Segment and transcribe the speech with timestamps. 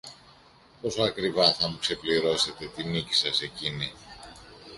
[0.81, 3.91] Πόσο ακριβά θα μου ξεπληρώσετε τη νίκη σας εκείνη!